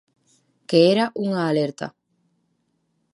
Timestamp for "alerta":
1.51-1.87